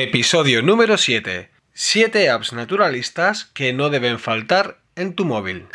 Episodio 0.00 0.62
número 0.62 0.96
7. 0.96 1.50
7 1.72 2.30
apps 2.30 2.52
naturalistas 2.52 3.46
que 3.46 3.72
no 3.72 3.90
deben 3.90 4.20
faltar 4.20 4.78
en 4.94 5.12
tu 5.12 5.24
móvil. 5.24 5.66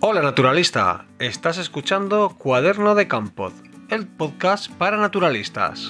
Hola 0.00 0.20
naturalista, 0.20 1.06
estás 1.18 1.56
escuchando 1.56 2.36
Cuaderno 2.36 2.94
de 2.94 3.08
Campos, 3.08 3.54
el 3.88 4.06
podcast 4.06 4.70
para 4.72 4.98
naturalistas. 4.98 5.88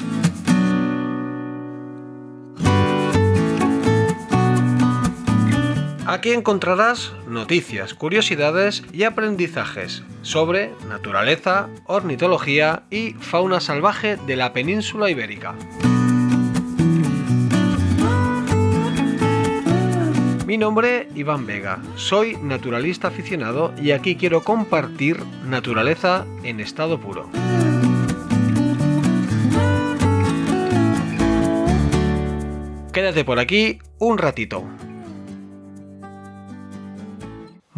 Aquí 6.19 6.33
encontrarás 6.33 7.13
noticias, 7.29 7.95
curiosidades 7.95 8.83
y 8.93 9.05
aprendizajes 9.05 10.03
sobre 10.23 10.73
naturaleza, 10.89 11.69
ornitología 11.87 12.83
y 12.91 13.13
fauna 13.13 13.61
salvaje 13.61 14.17
de 14.27 14.35
la 14.35 14.53
península 14.53 15.11
ibérica. 15.11 15.55
Mi 20.45 20.59
nombre 20.59 21.03
es 21.03 21.17
Iván 21.17 21.47
Vega, 21.47 21.81
soy 21.95 22.37
naturalista 22.43 23.07
aficionado 23.07 23.73
y 23.81 23.93
aquí 23.93 24.17
quiero 24.17 24.43
compartir 24.43 25.23
naturaleza 25.45 26.27
en 26.43 26.59
estado 26.59 26.99
puro. 26.99 27.31
Quédate 32.93 33.25
por 33.25 33.39
aquí 33.39 33.79
un 34.01 34.19
ratito. 34.19 34.65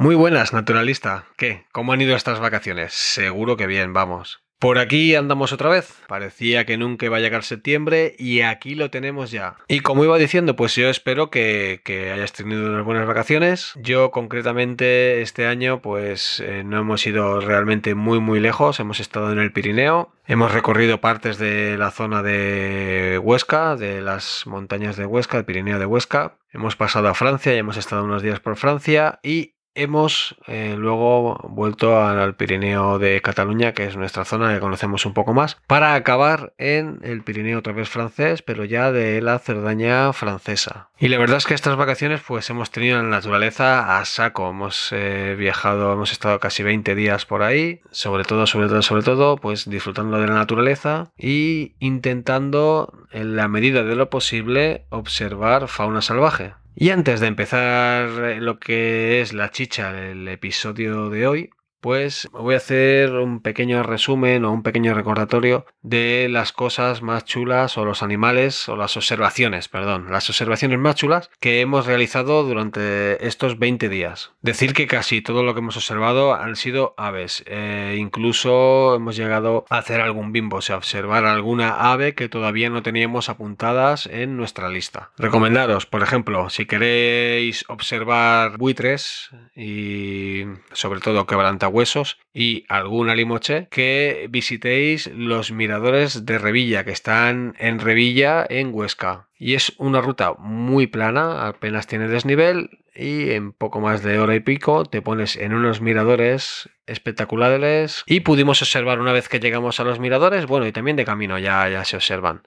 Muy 0.01 0.15
buenas, 0.15 0.55
naturalista. 0.55 1.27
¿Qué? 1.37 1.67
¿Cómo 1.73 1.93
han 1.93 2.01
ido 2.01 2.17
estas 2.17 2.41
vacaciones? 2.41 2.95
Seguro 2.95 3.59
que 3.59 3.67
bien, 3.67 3.93
vamos. 3.93 4.43
Por 4.59 4.79
aquí 4.79 5.15
andamos 5.15 5.53
otra 5.53 5.69
vez. 5.69 5.93
Parecía 6.09 6.65
que 6.65 6.79
nunca 6.79 7.05
iba 7.05 7.19
a 7.19 7.21
llegar 7.21 7.45
septiembre 7.45 8.15
y 8.19 8.41
aquí 8.41 8.75
lo 8.75 8.91
tenemos 8.91 9.31
ya. 9.31 9.59
Y 9.69 9.81
como 9.81 10.03
iba 10.03 10.17
diciendo, 10.17 10.57
pues 10.57 10.75
yo 10.75 10.89
espero 10.89 11.29
que, 11.29 11.83
hayas 12.15 12.33
tenido 12.33 12.71
unas 12.71 12.83
buenas 12.83 13.07
vacaciones. 13.07 13.75
Yo 13.77 14.11
concretamente 14.11 15.21
este 15.21 15.47
año 15.47 15.83
pues 15.83 16.41
eh, 16.41 16.63
no 16.65 16.79
hemos 16.79 17.07
ido 17.07 17.39
realmente 17.43 17.95
muy 17.95 18.21
muy 18.21 18.41
lejos. 18.41 18.81
Hemos 18.81 19.01
estado 19.01 19.31
en 19.33 19.39
el 19.39 19.53
Pirineo. 19.53 20.15
Hemos 20.25 20.55
recorrido 20.55 21.03
partes 21.03 21.37
de 21.37 21.77
la 21.77 21.91
zona 21.91 22.23
de 22.23 23.21
Huesca, 23.23 23.77
de 23.77 24.01
las 24.01 24.47
montañas 24.47 24.97
de 24.97 25.05
Huesca, 25.05 25.37
el 25.37 25.45
Pirineo 25.45 25.79
de 25.79 25.85
Huesca. 25.85 26.39
Hemos 26.53 26.75
pasado 26.75 27.09
a 27.09 27.15
Francia 27.15 27.55
y 27.55 27.59
hemos 27.59 27.77
estado 27.77 28.03
unos 28.03 28.23
días 28.23 28.41
por 28.41 28.57
Francia 28.57 29.21
y 29.23 29.57
Hemos 29.75 30.37
eh, 30.47 30.75
luego 30.77 31.39
vuelto 31.49 32.03
al 32.03 32.35
Pirineo 32.35 32.99
de 32.99 33.23
Cataluña, 33.23 33.73
que 33.73 33.87
es 33.87 33.97
nuestra 33.97 34.25
zona 34.25 34.53
que 34.53 34.61
conocemos 34.61 35.07
un 35.07 35.15
poco 35.15 35.33
más, 35.33 35.59
para 35.67 35.95
acabar 35.95 36.53
en 36.59 36.99
el 37.03 37.23
Pirineo 37.23 37.61
otra 37.61 37.73
vez 37.73 37.89
francés, 37.89 38.43
pero 38.43 38.65
ya 38.65 38.91
de 38.91 39.23
la 39.23 39.39
Cerdaña 39.39 40.13
francesa. 40.13 40.89
Y 40.99 41.09
la 41.09 41.19
verdad 41.19 41.39
es 41.39 41.47
que 41.47 41.55
estas 41.55 41.77
vacaciones 41.77 42.21
pues 42.27 42.51
hemos 42.51 42.71
tenido 42.71 43.01
la 43.01 43.09
naturaleza 43.09 43.99
a 43.99 44.05
saco, 44.05 44.51
hemos 44.51 44.91
eh, 44.93 45.37
viajado, 45.39 45.93
hemos 45.93 46.13
estado 46.13 46.41
casi 46.41 46.63
20 46.63 46.95
días 46.95 47.25
por 47.25 47.43
ahí, 47.43 47.81
sobre 47.91 48.25
todo, 48.25 48.47
sobre 48.47 48.69
todo, 48.69 48.83
sobre 48.83 49.03
todo, 49.03 49.37
pues 49.37 49.71
disfrutando 49.71 50.19
de 50.19 50.27
la 50.27 50.35
naturaleza 50.35 51.13
y 51.17 51.75
intentando 51.79 52.93
en 53.13 53.37
la 53.37 53.49
medida 53.49 53.85
de 53.85 53.95
lo 53.95 54.11
posible 54.11 54.85
observar 54.91 55.69
fauna 55.69 56.03
salvaje. 56.03 56.55
Y 56.75 56.91
antes 56.91 57.21
de 57.21 57.27
empezar 57.27 58.09
eh, 58.25 58.41
lo 58.41 58.59
que 58.59 59.21
es 59.21 59.33
la 59.33 59.51
chicha 59.51 59.93
del 59.93 60.27
episodio 60.29 61.11
de 61.11 61.27
hoy, 61.27 61.51
pues 61.81 62.29
voy 62.33 62.55
a 62.55 62.59
hacer 62.59 63.13
un 63.13 63.41
pequeño 63.41 63.83
resumen 63.83 64.45
o 64.45 64.53
un 64.53 64.63
pequeño 64.63 64.95
recordatorio 64.95 65.67
de 65.83 66.29
las 66.31 66.53
cosas 66.53 67.03
más 67.03 67.25
chulas 67.25 67.79
o 67.79 67.85
los 67.85 68.03
animales 68.03 68.69
o 68.69 68.77
las 68.77 68.97
observaciones, 68.97 69.69
perdón, 69.69 70.11
las 70.11 70.29
observaciones 70.29 70.79
más 70.79 70.95
chulas 70.95 71.31
que 71.41 71.61
hemos 71.61 71.87
realizado 71.87 72.43
durante 72.43 73.27
estos 73.27 73.59
20 73.59 73.89
días. 73.89 74.33
Decir 74.43 74.75
que 74.75 74.87
casi 74.87 75.23
todo 75.23 75.43
lo 75.43 75.55
que 75.55 75.61
hemos 75.61 75.77
observado 75.77 76.35
han 76.35 76.57
sido 76.57 76.95
aves, 76.97 77.45
e 77.47 77.97
incluso 77.99 78.95
hemos 78.95 79.17
llegado 79.17 79.65
a 79.71 79.79
hacer 79.79 80.01
algún 80.01 80.33
bimbo, 80.33 80.59
o 80.59 80.63
sea, 80.63 80.77
observar 80.77 81.25
alguna 81.25 81.93
ave 81.93 82.15
que 82.15 82.29
todavía 82.29 82.71
no 82.71 82.83
teníamos 82.83 83.29
apuntadas 83.29 84.07
en 84.07 84.37
nuestra 84.37 84.69
lista. 84.69 85.11
Recomendaros, 85.17 85.87
por 85.87 86.03
ejemplo, 86.03 86.51
si 86.51 86.67
queréis 86.67 87.65
observar 87.69 88.59
buitres 88.59 89.31
y 89.55 90.45
sobre 90.73 91.01
todo 91.01 91.27
quebranta 91.27 91.70
huesos 91.71 92.19
y 92.35 92.65
alguna 92.69 93.15
limoche, 93.15 93.69
que 93.71 94.27
visitéis 94.31 95.07
los 95.09 95.53
miradores 95.53 96.27
de 96.27 96.39
Revilla, 96.39 96.85
que 96.85 96.93
están 96.93 97.55
en 97.59 97.79
Revilla, 97.79 98.47
en 98.49 98.75
Huesca. 98.75 99.29
Y 99.39 99.55
es 99.55 99.73
una 99.79 100.01
ruta 100.01 100.35
muy 100.39 100.87
plana, 100.87 101.49
apenas 101.49 101.87
tiene 101.87 102.09
desnivel 102.09 102.83
y 102.95 103.31
en 103.31 103.53
poco 103.53 103.81
más 103.81 104.03
de 104.03 104.19
hora 104.19 104.35
y 104.35 104.41
pico 104.41 104.85
te 104.85 105.01
pones 105.01 105.37
en 105.37 105.55
unos 105.55 105.81
miradores 105.81 106.69
espectaculares 106.87 108.03
y 108.07 108.21
pudimos 108.21 108.61
observar 108.61 109.01
una 109.01 109.13
vez 109.13 109.29
que 109.29 109.41
llegamos 109.41 109.81
a 109.81 109.85
los 109.85 110.01
miradores, 110.01 110.47
bueno, 110.47 110.67
y 110.67 110.73
también 110.73 110.97
de 110.97 111.05
camino 111.05 111.39
ya, 111.39 111.69
ya 111.69 111.85
se 111.85 111.97
observan 111.97 112.43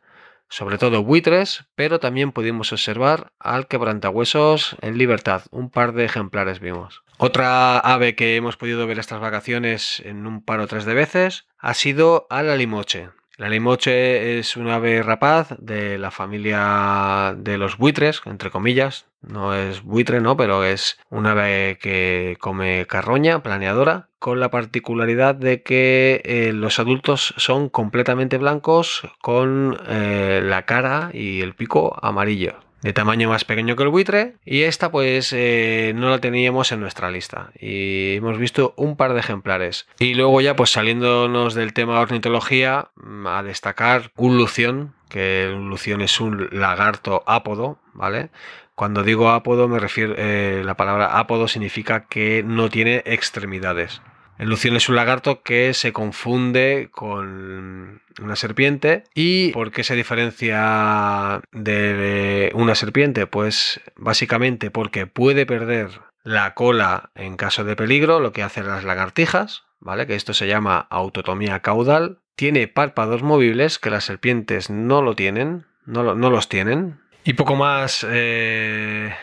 sobre 0.54 0.78
todo 0.78 1.04
buitres, 1.04 1.66
pero 1.74 2.00
también 2.00 2.32
pudimos 2.32 2.72
observar 2.72 3.32
al 3.40 3.68
quebrantahuesos 3.68 4.76
en 4.82 5.00
libertad. 5.00 5.42
Un 5.50 5.72
par 5.72 5.94
de 5.94 6.06
ejemplares 6.06 6.60
vimos. 6.60 7.03
Otra 7.26 7.80
ave 7.80 8.16
que 8.16 8.36
hemos 8.36 8.58
podido 8.58 8.86
ver 8.86 9.00
estas 9.00 9.22
vacaciones 9.22 10.02
en 10.04 10.28
un 10.28 10.44
par 10.44 10.60
o 10.60 10.68
tres 10.68 10.84
de 10.84 10.94
veces 10.94 11.48
ha 11.58 11.74
sido 11.74 12.28
a 12.30 12.44
la 12.44 12.58
limoche. 12.58 13.12
La 13.38 13.48
limoche 13.48 14.40
es 14.40 14.58
un 14.58 14.68
ave 14.68 15.02
rapaz 15.04 15.56
de 15.58 15.98
la 15.98 16.12
familia 16.12 17.34
de 17.38 17.58
los 17.58 17.78
buitres, 17.78 18.22
entre 18.26 18.52
comillas. 18.52 19.06
No 19.22 19.56
es 19.56 19.84
buitre, 19.84 20.20
¿no? 20.20 20.36
Pero 20.36 20.66
es 20.66 21.00
un 21.10 21.26
ave 21.26 21.78
que 21.82 22.36
come 22.42 22.88
carroña, 22.90 23.42
planeadora, 23.42 24.10
con 24.20 24.42
la 24.42 24.52
particularidad 24.52 25.34
de 25.34 25.64
que 25.64 26.22
eh, 26.26 26.52
los 26.52 26.78
adultos 26.78 27.34
son 27.38 27.70
completamente 27.70 28.38
blancos 28.38 29.08
con 29.22 29.78
eh, 29.88 30.42
la 30.44 30.64
cara 30.64 31.10
y 31.14 31.40
el 31.40 31.56
pico 31.56 31.98
amarillo 32.02 32.60
de 32.84 32.94
tamaño 32.94 33.30
más 33.30 33.46
pequeño 33.46 33.76
que 33.76 33.84
el 33.84 33.90
buitre 33.90 34.36
y 34.46 34.64
esta 34.64 34.92
pues 34.92 35.34
eh, 35.34 35.94
no 35.96 36.10
la 36.10 36.20
teníamos 36.20 36.72
en 36.72 36.82
nuestra 36.82 37.10
lista. 37.10 37.52
Y 37.60 38.18
hemos 38.18 38.38
visto 38.38 38.74
un 38.78 38.98
par 38.98 39.14
de 39.14 39.22
ejemplares. 39.22 39.88
Y 40.00 40.14
luego 40.14 40.42
ya 40.42 40.56
pues 40.56 40.70
saliéndonos 40.70 41.56
del 41.56 41.74
tema 41.74 42.00
ornitología 42.00 42.90
mm, 42.96 43.28
a 43.28 43.42
destacar 43.42 44.12
un 44.16 44.38
lución 44.38 44.94
que 45.10 45.52
un 45.54 45.70
lución 45.70 46.02
es 46.02 46.20
un 46.20 46.50
lagarto 46.52 47.24
ápodo 47.28 47.78
vale 47.94 48.32
cuando 48.74 49.04
digo 49.04 49.30
ápodo 49.30 49.68
me 49.68 49.78
refiero 49.78 50.16
eh, 50.18 50.64
la 50.66 50.76
palabra 50.76 51.20
ápodo 51.20 51.48
significa 51.48 52.08
que 52.08 52.44
no 52.44 52.70
tiene 52.70 53.04
extremidades 53.06 54.02
el 54.38 54.50
lución 54.50 54.76
es 54.76 54.90
un 54.90 54.96
lagarto 54.96 55.44
que 55.44 55.74
se 55.74 55.94
confunde 55.94 56.90
con 56.92 58.02
una 58.22 58.36
serpiente. 58.36 59.04
¿Y 59.14 59.52
por 59.52 59.72
qué 59.72 59.84
se 59.84 59.96
diferencia 59.96 61.42
de 61.52 62.52
una 62.56 62.76
serpiente? 62.76 63.28
Pues 63.28 63.82
básicamente 63.96 64.72
porque 64.72 65.08
puede 65.08 65.46
perder 65.46 65.90
la 66.24 66.54
cola 66.54 67.12
en 67.16 67.36
caso 67.36 67.64
de 67.64 67.76
peligro, 67.76 68.20
lo 68.20 68.32
que 68.32 68.44
hacen 68.44 68.68
las 68.68 68.84
lagartijas, 68.84 69.64
¿vale? 69.80 70.08
Que 70.08 70.16
esto 70.16 70.34
se 70.34 70.48
llama 70.48 70.88
autotomía 70.90 71.60
caudal. 71.60 72.20
Tiene 72.36 72.68
párpados 72.68 73.22
movibles 73.22 73.78
que 73.78 73.92
las 73.92 74.06
serpientes 74.06 74.70
no 74.70 75.02
lo 75.02 75.16
tienen, 75.16 75.66
no, 75.86 76.16
no 76.16 76.30
los 76.30 76.50
tienen. 76.50 77.00
Y 77.24 77.34
poco 77.34 77.56
más... 77.56 78.06
Eh 78.10 79.14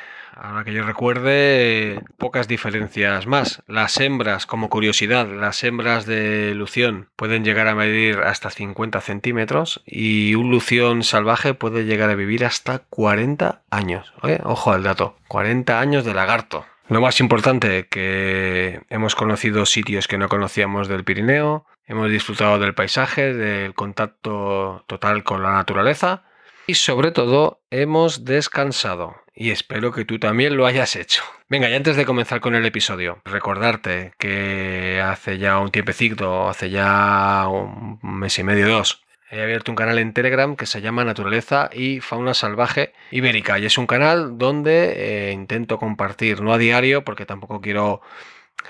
Ahora 0.43 0.65
que 0.65 0.73
yo 0.73 0.84
recuerde, 0.84 2.01
pocas 2.17 2.49
diferencias 2.49 3.27
más. 3.27 3.62
Las 3.67 4.01
hembras, 4.01 4.47
como 4.47 4.71
curiosidad, 4.71 5.28
las 5.28 5.62
hembras 5.65 6.07
de 6.07 6.54
lución 6.54 7.10
pueden 7.15 7.45
llegar 7.45 7.69
a 7.69 7.75
medir 7.75 8.21
hasta 8.21 8.48
50 8.48 9.03
centímetros 9.03 9.83
y 9.84 10.34
un 10.37 10.51
lución 10.51 11.03
salvaje 11.03 11.53
puede 11.53 11.84
llegar 11.84 12.09
a 12.09 12.15
vivir 12.15 12.47
hasta 12.47 12.78
40 12.78 13.60
años. 13.69 14.15
Ojo 14.45 14.72
al 14.72 14.83
dato, 14.83 15.15
40 15.28 15.78
años 15.78 16.07
de 16.07 16.15
lagarto. 16.15 16.65
Lo 16.89 17.03
más 17.03 17.21
importante, 17.21 17.87
que 17.89 18.81
hemos 18.89 19.15
conocido 19.15 19.66
sitios 19.66 20.09
que 20.09 20.16
no 20.16 20.31
conocíamos 20.31 20.89
del 20.89 21.04
Pirineo, 21.04 21.66
hemos 21.84 22.10
disfrutado 22.10 22.59
del 22.59 22.75
paisaje, 22.75 23.34
del 23.34 23.75
contacto 23.75 24.84
total 24.87 25.22
con 25.22 25.42
la 25.42 25.53
naturaleza 25.53 26.22
y 26.66 26.75
sobre 26.77 27.10
todo 27.10 27.60
hemos 27.71 28.25
descansado 28.25 29.16
y 29.41 29.53
espero 29.53 29.91
que 29.91 30.04
tú 30.04 30.19
también 30.19 30.54
lo 30.54 30.66
hayas 30.66 30.97
hecho. 30.97 31.22
Venga, 31.48 31.71
y 31.71 31.75
antes 31.75 31.97
de 31.97 32.04
comenzar 32.04 32.41
con 32.41 32.54
el 32.54 32.66
episodio, 32.66 33.22
recordarte 33.25 34.13
que 34.19 35.01
hace 35.03 35.39
ya 35.39 35.59
un 35.59 35.71
tiempecito, 35.71 36.47
hace 36.47 36.69
ya 36.69 37.48
un 37.48 37.98
mes 38.03 38.39
y 38.39 38.45
medio, 38.45 38.69
dos, 38.69 39.03
he 39.31 39.41
abierto 39.41 39.72
un 39.72 39.77
canal 39.77 39.98
en 39.98 40.13
Telegram 40.13 40.57
que 40.57 40.66
se 40.66 40.83
llama 40.83 41.07
Naturaleza 41.07 41.71
y 41.72 42.01
Fauna 42.01 42.34
Salvaje 42.34 42.92
Ibérica 43.13 43.59
y 43.59 43.65
es 43.65 43.78
un 43.78 43.87
canal 43.87 44.37
donde 44.37 45.31
eh, 45.31 45.33
intento 45.33 45.78
compartir, 45.78 46.42
no 46.42 46.53
a 46.53 46.59
diario 46.59 47.03
porque 47.03 47.25
tampoco 47.25 47.63
quiero 47.63 48.03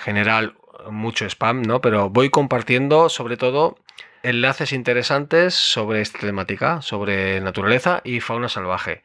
generar 0.05 0.55
mucho 0.89 1.27
spam, 1.27 1.63
¿no? 1.63 1.81
Pero 1.81 2.11
voy 2.11 2.31
compartiendo 2.31 3.09
sobre 3.09 3.37
todo 3.37 3.77
enlaces 4.23 4.73
interesantes 4.73 5.53
sobre 5.53 6.01
esta 6.01 6.21
temática, 6.21 6.81
sobre 6.81 7.41
naturaleza 7.41 8.03
y 8.05 8.21
fauna 8.21 8.49
salvaje. 8.49 9.03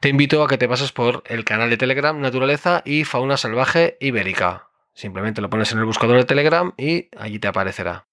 Te 0.00 0.08
invito 0.08 0.44
a 0.44 0.48
que 0.48 0.58
te 0.58 0.68
pases 0.68 0.92
por 0.92 1.24
el 1.26 1.44
canal 1.44 1.70
de 1.70 1.76
Telegram 1.76 2.20
Naturaleza 2.20 2.82
y 2.84 3.02
Fauna 3.02 3.36
Salvaje 3.36 3.96
Ibérica. 3.98 4.68
Simplemente 4.94 5.40
lo 5.40 5.50
pones 5.50 5.72
en 5.72 5.78
el 5.78 5.86
buscador 5.86 6.18
de 6.18 6.24
Telegram 6.24 6.72
y 6.76 7.08
allí 7.16 7.40
te 7.40 7.48
aparecerá. 7.48 8.07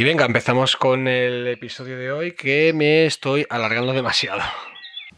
Y 0.00 0.02
venga, 0.02 0.24
empezamos 0.24 0.76
con 0.76 1.08
el 1.08 1.46
episodio 1.46 1.98
de 1.98 2.10
hoy 2.10 2.32
que 2.32 2.72
me 2.72 3.04
estoy 3.04 3.44
alargando 3.50 3.92
demasiado. 3.92 4.40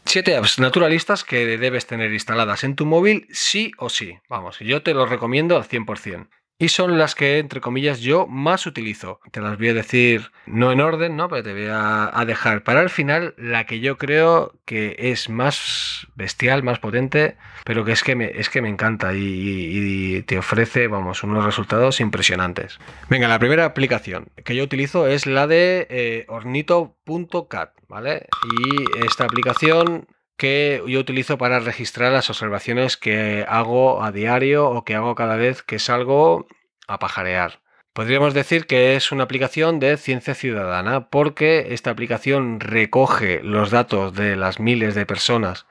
Siete 0.03 0.35
apps 0.35 0.59
naturalistas 0.59 1.23
que 1.23 1.57
debes 1.57 1.87
tener 1.87 2.11
instaladas 2.11 2.65
en 2.65 2.75
tu 2.75 2.85
móvil 2.85 3.25
sí 3.31 3.71
o 3.77 3.87
sí. 3.87 4.17
Vamos, 4.27 4.59
yo 4.59 4.83
te 4.83 4.93
lo 4.93 5.05
recomiendo 5.05 5.55
al 5.55 5.63
100% 5.63 6.27
y 6.63 6.69
son 6.69 6.97
las 6.97 7.13
que, 7.13 7.39
entre 7.39 7.59
comillas, 7.59 7.99
yo 7.99 8.25
más 8.25 8.65
utilizo. 8.65 9.19
Te 9.31 9.41
las 9.41 9.57
voy 9.57 9.67
a 9.67 9.73
decir 9.73 10.31
no 10.45 10.71
en 10.71 10.79
orden, 10.79 11.17
¿no? 11.17 11.27
Pero 11.27 11.43
te 11.43 11.51
voy 11.51 11.67
a, 11.69 12.23
dejar 12.25 12.63
para 12.63 12.81
el 12.81 12.89
final 12.89 13.33
la 13.37 13.65
que 13.65 13.81
yo 13.81 13.97
creo 13.97 14.53
que 14.63 14.95
es 14.97 15.27
más 15.27 16.07
bestial, 16.15 16.63
más 16.63 16.79
potente, 16.79 17.35
pero 17.65 17.83
que 17.83 17.91
es 17.91 18.01
que 18.01 18.15
me, 18.15 18.27
es 18.27 18.49
que 18.49 18.61
me 18.61 18.69
encanta 18.69 19.11
y, 19.13 20.21
te 20.21 20.37
ofrece, 20.37 20.87
vamos, 20.87 21.21
unos 21.23 21.43
resultados 21.43 21.99
impresionantes. 21.99 22.79
Venga, 23.09 23.27
la 23.27 23.39
primera 23.39 23.65
aplicación 23.65 24.27
que 24.45 24.55
yo 24.55 24.63
utilizo 24.63 25.05
es 25.05 25.25
la 25.25 25.47
de 25.47 25.85
eh, 25.89 26.25
ornito.cat, 26.29 27.71
¿vale? 27.89 28.27
Y 28.63 29.05
esta 29.05 29.25
aplicación 29.25 30.07
que 30.37 30.81
yo 30.87 30.99
utilizo 30.99 31.37
para 31.37 31.59
registrar 31.59 32.11
las 32.11 32.29
observaciones 32.29 32.97
que 32.97 33.45
hago 33.47 34.03
a 34.03 34.11
diario 34.11 34.69
o 34.69 34.83
que 34.83 34.95
hago 34.95 35.15
cada 35.15 35.35
vez 35.35 35.61
que 35.61 35.79
salgo 35.79 36.47
a 36.87 36.99
pajarear. 36.99 37.61
Podríamos 37.93 38.33
decir 38.33 38.65
que 38.65 38.95
es 38.95 39.11
una 39.11 39.25
aplicación 39.25 39.79
de 39.79 39.97
ciencia 39.97 40.33
ciudadana 40.33 41.09
porque 41.09 41.67
esta 41.69 41.91
aplicación 41.91 42.59
recoge 42.59 43.41
los 43.43 43.69
datos 43.69 44.15
de 44.15 44.35
las 44.35 44.59
miles 44.59 44.95
de 44.95 45.05
personas 45.05 45.67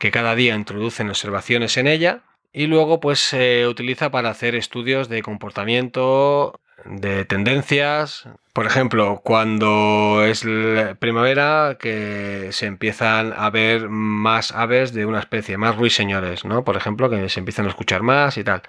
que 0.00 0.10
cada 0.10 0.34
día 0.34 0.56
introducen 0.56 1.08
observaciones 1.08 1.76
en 1.76 1.86
ella 1.86 2.22
y 2.52 2.66
luego 2.66 2.98
pues 2.98 3.20
se 3.20 3.68
utiliza 3.68 4.10
para 4.10 4.30
hacer 4.30 4.56
estudios 4.56 5.08
de 5.08 5.22
comportamiento, 5.22 6.60
de 6.84 7.24
tendencias. 7.24 8.28
Por 8.52 8.66
ejemplo, 8.66 9.20
cuando 9.24 10.24
es 10.24 10.44
primavera 10.98 11.76
que 11.80 12.48
se 12.52 12.66
empiezan 12.66 13.32
a 13.36 13.50
ver 13.50 13.88
más 13.88 14.52
aves 14.52 14.92
de 14.92 15.06
una 15.06 15.20
especie, 15.20 15.56
más 15.56 15.76
ruiseñores, 15.76 16.44
¿no? 16.44 16.64
Por 16.64 16.76
ejemplo, 16.76 17.08
que 17.10 17.28
se 17.28 17.40
empiezan 17.40 17.66
a 17.66 17.70
escuchar 17.70 18.02
más 18.02 18.36
y 18.36 18.44
tal. 18.44 18.62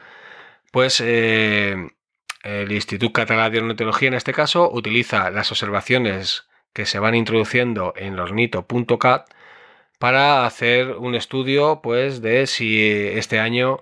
Pues 0.72 1.02
eh, 1.06 1.76
el 2.44 2.72
Instituto 2.72 3.14
Catalán 3.14 3.52
de 3.52 3.60
Ornitología 3.60 4.10
en 4.10 4.16
este 4.16 4.34
caso 4.34 4.70
utiliza 4.72 5.30
las 5.30 5.52
observaciones 5.52 6.48
que 6.74 6.86
se 6.86 7.00
van 7.00 7.16
introduciendo 7.16 7.94
en 7.96 8.16
lornito.cat 8.16 9.30
para 10.00 10.46
hacer 10.46 10.98
un 10.98 11.16
estudio 11.16 11.82
pues 11.82 12.22
de 12.22 12.48
si 12.48 12.82
este 12.82 13.40
año 13.40 13.82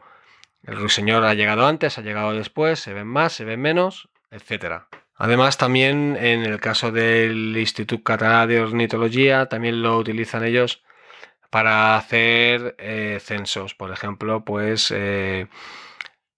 el 0.63 0.75
ruiseñor 0.77 1.23
ha 1.25 1.33
llegado 1.33 1.65
antes, 1.65 1.97
ha 1.97 2.01
llegado 2.01 2.33
después, 2.33 2.79
se 2.79 2.93
ven 2.93 3.07
más, 3.07 3.33
se 3.33 3.45
ven 3.45 3.59
menos, 3.59 4.09
etcétera. 4.31 4.87
Además, 5.15 5.57
también 5.57 6.17
en 6.19 6.43
el 6.45 6.59
caso 6.59 6.91
del 6.91 7.55
Instituto 7.55 8.03
Catalán 8.03 8.49
de 8.49 8.59
Ornitología, 8.59 9.45
también 9.45 9.83
lo 9.83 9.97
utilizan 9.97 10.43
ellos 10.43 10.81
para 11.51 11.95
hacer 11.97 12.75
eh, 12.79 13.19
censos. 13.21 13.75
Por 13.75 13.91
ejemplo, 13.91 14.43
pues 14.43 14.91
eh, 14.95 15.47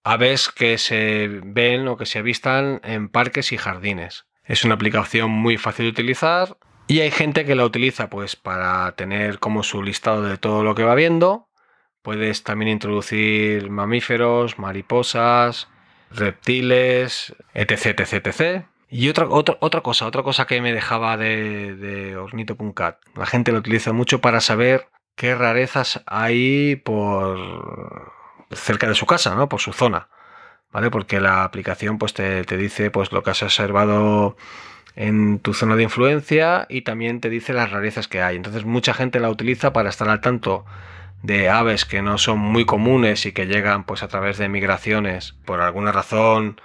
aves 0.03 0.49
que 0.49 0.77
se 0.77 1.29
ven 1.45 1.87
o 1.87 1.95
que 1.95 2.05
se 2.05 2.19
avistan 2.19 2.81
en 2.83 3.07
parques 3.07 3.53
y 3.53 3.57
jardines. 3.57 4.25
Es 4.43 4.65
una 4.65 4.73
aplicación 4.73 5.31
muy 5.31 5.57
fácil 5.57 5.85
de 5.85 5.91
utilizar 5.91 6.57
y 6.87 6.99
hay 6.99 7.11
gente 7.11 7.45
que 7.45 7.55
la 7.55 7.63
utiliza 7.63 8.09
pues 8.09 8.35
para 8.35 8.91
tener 8.95 9.39
como 9.39 9.63
su 9.63 9.81
listado 9.81 10.23
de 10.23 10.37
todo 10.37 10.63
lo 10.63 10.75
que 10.75 10.83
va 10.83 10.95
viendo. 10.95 11.47
Puedes 12.01 12.43
también 12.43 12.69
introducir 12.69 13.69
mamíferos, 13.69 14.59
mariposas, 14.59 15.69
reptiles, 16.13 17.36
etc, 17.54 18.00
etc, 18.00 18.27
etc. 18.27 18.65
Y 18.89 19.10
otra, 19.10 19.27
otra, 19.27 19.57
otra 19.60 19.81
cosa, 19.81 20.06
otra 20.06 20.24
cosa 20.24 20.45
que 20.45 20.62
me 20.62 20.74
dejaba 20.74 21.18
de, 21.18 21.75
de 21.75 22.15
Ornito.cat. 22.15 22.98
La 23.15 23.25
gente 23.25 23.51
lo 23.51 23.60
utiliza 23.60 23.92
mucho 23.92 24.21
para 24.21 24.39
saber 24.39 24.88
qué 25.15 25.36
rarezas 25.36 26.04
hay 26.06 26.75
por 26.75 28.13
cerca 28.51 28.88
de 28.88 28.95
su 28.95 29.06
casa, 29.06 29.36
¿no? 29.36 29.50
Por 29.50 29.62
su 29.62 29.74
zona. 29.74 30.10
¿Vale? 30.71 30.89
Porque 30.89 31.19
la 31.19 31.44
aplicación 31.44 31.98
pues, 31.98 32.13
te, 32.13 32.44
te 32.44 32.57
dice 32.57 32.89
pues, 32.89 33.12
lo 33.12 33.24
que 33.24 33.31
has 33.31 33.44
observado 33.44 34.36
en 34.95 35.39
tu 35.39 35.54
zona 35.54 35.75
de 35.75 35.83
influencia 35.83 36.65
y 36.69 36.81
también 36.81 37.19
te 37.19 37.30
dice 37.30 37.54
las 37.54 37.71
rarezas 37.71 38.07
que 38.07 38.21
hay. 38.21 38.36
Entonces 38.36 38.65
mucha 38.65 38.94
gente 38.94 39.19
la 39.19 39.30
utiliza 39.30 39.74
para 39.74 39.89
estar 39.89 40.10
al 40.10 40.21
tanto 40.21 40.65
de 41.23 41.49
aves 41.49 41.85
que 41.85 42.01
no 42.01 42.17
son 42.17 42.37
muy 42.37 42.65
comunes 42.65 43.25
y 43.25 43.31
que 43.31 43.47
llegan 43.47 43.85
pues 43.85 44.03
a 44.03 44.07
través 44.09 44.37
de 44.37 44.49
migraciones 44.49 45.35
por 45.45 45.61
alguna 45.61 45.91
razón 45.91 46.61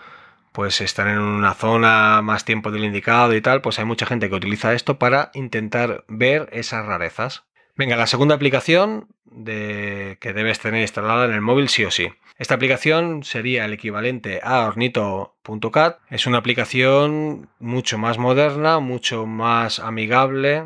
pues 0.52 0.80
están 0.80 1.08
en 1.08 1.20
una 1.20 1.54
zona 1.54 2.20
más 2.20 2.44
tiempo 2.44 2.72
del 2.72 2.84
indicado 2.84 3.34
y 3.36 3.40
tal, 3.40 3.60
pues 3.62 3.78
hay 3.78 3.84
mucha 3.84 4.06
gente 4.06 4.28
que 4.28 4.34
utiliza 4.34 4.74
esto 4.74 4.98
para 4.98 5.30
intentar 5.34 6.04
ver 6.08 6.48
esas 6.50 6.84
rarezas. 6.84 7.44
Venga, 7.76 7.96
la 7.96 8.08
segunda 8.08 8.34
aplicación 8.34 9.06
de, 9.24 10.18
que 10.20 10.32
debes 10.32 10.58
tener 10.58 10.80
instalada 10.80 11.26
en 11.26 11.32
el 11.32 11.42
móvil 11.42 11.68
sí 11.68 11.84
o 11.84 11.92
sí. 11.92 12.08
Esta 12.38 12.56
aplicación 12.56 13.22
sería 13.22 13.64
el 13.66 13.72
equivalente 13.72 14.40
a 14.42 14.64
ornito.cat. 14.66 15.98
Es 16.10 16.26
una 16.26 16.38
aplicación 16.38 17.48
mucho 17.60 17.96
más 17.96 18.18
moderna, 18.18 18.80
mucho 18.80 19.26
más 19.26 19.78
amigable, 19.78 20.64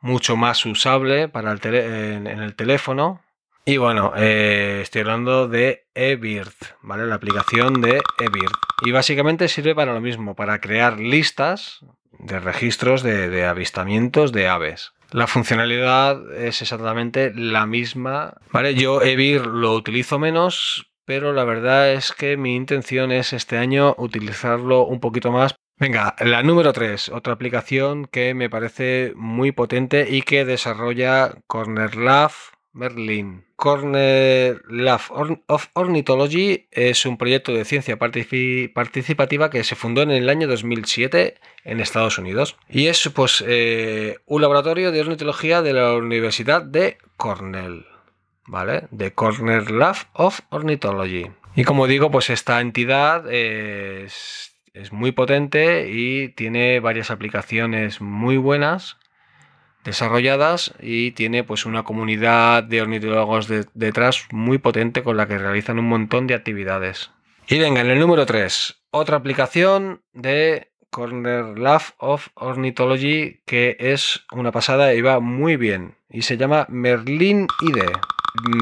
mucho 0.00 0.36
más 0.36 0.66
usable 0.66 1.28
para 1.28 1.52
el 1.52 1.60
en 1.64 2.26
el 2.26 2.54
teléfono 2.54 3.22
y 3.70 3.76
bueno, 3.76 4.12
eh, 4.16 4.80
estoy 4.82 5.02
hablando 5.02 5.46
de 5.46 5.86
eBird, 5.94 6.52
¿vale? 6.82 7.06
La 7.06 7.14
aplicación 7.14 7.80
de 7.80 8.00
eBird. 8.18 8.50
Y 8.84 8.90
básicamente 8.90 9.46
sirve 9.46 9.76
para 9.76 9.94
lo 9.94 10.00
mismo, 10.00 10.34
para 10.34 10.60
crear 10.60 10.98
listas 10.98 11.78
de 12.18 12.40
registros 12.40 13.04
de, 13.04 13.44
avistamientos 13.44 14.32
de 14.32 14.48
aves. 14.48 14.92
La 15.12 15.28
funcionalidad 15.28 16.34
es 16.36 16.62
exactamente 16.62 17.32
la 17.32 17.64
misma, 17.64 18.34
¿vale? 18.50 18.74
Yo 18.74 19.02
eBird 19.02 19.46
lo 19.46 19.74
utilizo 19.74 20.18
menos, 20.18 20.90
pero 21.04 21.32
la 21.32 21.44
verdad 21.44 21.92
es 21.92 22.10
que 22.10 22.36
mi 22.36 22.56
intención 22.56 23.12
es 23.12 23.32
este 23.32 23.56
año 23.56 23.94
utilizarlo 23.98 24.84
un 24.84 24.98
poquito 24.98 25.30
más. 25.30 25.54
Venga, 25.78 26.16
la 26.18 26.42
número 26.42 26.72
3, 26.72 27.10
otra 27.10 27.34
aplicación 27.34 28.06
que 28.06 28.34
me 28.34 28.50
parece 28.50 29.12
muy 29.14 29.52
potente 29.52 30.08
y 30.10 30.22
que 30.22 30.44
desarrolla 30.44 31.36
Corner 31.46 31.94
Lab 32.72 32.92
Merlin. 32.92 33.44
Corner 33.56 34.62
Lab 34.68 35.00
of 35.46 35.68
Ornithology 35.74 36.68
es 36.70 37.04
un 37.04 37.18
proyecto 37.18 37.52
de 37.52 37.64
ciencia 37.64 37.98
participativa 37.98 39.50
que 39.50 39.64
se 39.64 39.76
fundó 39.76 40.02
en 40.02 40.10
el 40.10 40.28
año 40.28 40.48
2007 40.48 41.34
en 41.64 41.80
Estados 41.80 42.18
Unidos 42.18 42.56
y 42.68 42.86
es 42.86 43.08
pues 43.14 43.44
eh, 43.46 44.18
un 44.26 44.42
laboratorio 44.42 44.92
de 44.92 45.00
ornitología 45.00 45.62
de 45.62 45.74
la 45.74 45.94
Universidad 45.94 46.62
de 46.62 46.98
Cornell, 47.16 47.86
¿vale? 48.46 48.84
De 48.90 49.12
Corner 49.12 49.70
Lab 49.70 49.96
of 50.14 50.40
Ornithology. 50.50 51.30
Y 51.56 51.64
como 51.64 51.86
digo, 51.86 52.10
pues 52.10 52.30
esta 52.30 52.60
entidad 52.60 53.30
es 53.30 54.52
muy 54.92 55.12
potente 55.12 55.90
y 55.90 56.28
tiene 56.30 56.80
varias 56.80 57.10
aplicaciones 57.10 58.00
muy 58.00 58.36
buenas 58.36 58.99
desarrolladas 59.84 60.74
y 60.80 61.12
tiene 61.12 61.44
pues 61.44 61.66
una 61.66 61.82
comunidad 61.82 62.62
de 62.62 62.82
ornitólogos 62.82 63.48
detrás 63.74 64.26
muy 64.30 64.58
potente 64.58 65.02
con 65.02 65.16
la 65.16 65.26
que 65.26 65.38
realizan 65.38 65.78
un 65.78 65.88
montón 65.88 66.26
de 66.26 66.34
actividades. 66.34 67.10
Y 67.48 67.58
venga, 67.58 67.80
en 67.80 67.90
el 67.90 67.98
número 67.98 68.26
3, 68.26 68.82
otra 68.90 69.16
aplicación 69.16 70.02
de 70.12 70.70
Corner 70.90 71.58
Lab 71.58 71.82
of 71.98 72.28
Ornithology 72.34 73.40
que 73.46 73.76
es 73.78 74.24
una 74.32 74.52
pasada 74.52 74.94
y 74.94 75.00
va 75.00 75.20
muy 75.20 75.56
bien 75.56 75.96
y 76.10 76.22
se 76.22 76.36
llama 76.36 76.66
Merlin 76.68 77.46
ID. 77.62 77.82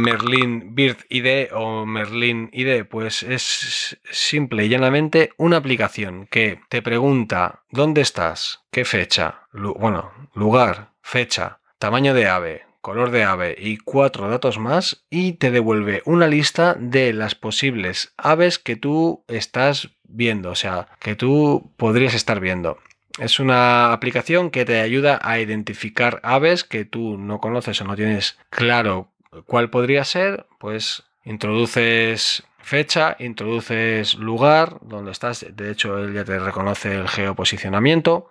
Merlin 0.02 0.74
Bird 0.74 1.04
ID 1.10 1.52
o 1.52 1.84
Merlin 1.84 2.48
ID, 2.52 2.84
pues 2.84 3.22
es 3.22 3.98
simple 4.10 4.64
y 4.64 4.68
llanamente 4.70 5.32
una 5.36 5.58
aplicación 5.58 6.26
que 6.26 6.60
te 6.70 6.80
pregunta 6.80 7.62
dónde 7.70 8.00
estás, 8.00 8.62
qué 8.70 8.86
fecha, 8.86 9.42
bueno, 9.52 10.10
lugar, 10.34 10.92
fecha, 11.08 11.60
tamaño 11.78 12.12
de 12.12 12.28
ave, 12.28 12.66
color 12.82 13.10
de 13.10 13.24
ave 13.24 13.56
y 13.58 13.78
cuatro 13.78 14.28
datos 14.28 14.58
más 14.58 15.06
y 15.08 15.32
te 15.32 15.50
devuelve 15.50 16.02
una 16.04 16.26
lista 16.26 16.76
de 16.78 17.14
las 17.14 17.34
posibles 17.34 18.12
aves 18.18 18.58
que 18.58 18.76
tú 18.76 19.24
estás 19.26 19.88
viendo, 20.04 20.50
o 20.50 20.54
sea, 20.54 20.88
que 20.98 21.16
tú 21.16 21.72
podrías 21.78 22.12
estar 22.12 22.40
viendo. 22.40 22.76
Es 23.18 23.40
una 23.40 23.94
aplicación 23.94 24.50
que 24.50 24.66
te 24.66 24.80
ayuda 24.80 25.18
a 25.22 25.40
identificar 25.40 26.20
aves 26.22 26.62
que 26.62 26.84
tú 26.84 27.16
no 27.16 27.40
conoces 27.40 27.80
o 27.80 27.84
no 27.84 27.96
tienes 27.96 28.36
claro 28.50 29.10
cuál 29.46 29.70
podría 29.70 30.04
ser, 30.04 30.46
pues 30.58 31.04
introduces 31.24 32.42
fecha, 32.58 33.16
introduces 33.18 34.14
lugar 34.16 34.76
donde 34.82 35.12
estás, 35.12 35.46
de 35.48 35.70
hecho 35.70 35.96
él 35.96 36.12
ya 36.12 36.24
te 36.24 36.38
reconoce 36.38 36.94
el 36.96 37.08
geoposicionamiento, 37.08 38.28